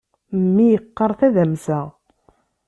Mmi 0.43 0.65
yeqqar 0.71 1.11
tadamsa. 1.19 1.79